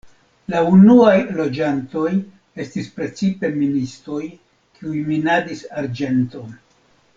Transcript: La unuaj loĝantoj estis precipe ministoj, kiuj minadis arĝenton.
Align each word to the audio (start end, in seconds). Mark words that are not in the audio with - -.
La 0.51 0.61
unuaj 0.75 1.11
loĝantoj 1.39 2.13
estis 2.65 2.89
precipe 2.97 3.53
ministoj, 3.59 4.25
kiuj 4.81 5.05
minadis 5.13 5.63
arĝenton. 5.85 6.61